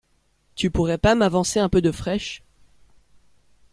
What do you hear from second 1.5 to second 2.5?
un peu de fraîche?